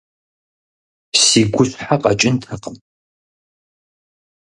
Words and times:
Си 1.23 1.41
гущхьэ 1.53 1.95
къэкӀынтэкъым! 2.01 2.75